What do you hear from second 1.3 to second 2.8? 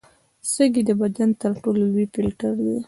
تر ټولو لوی فلټر دي.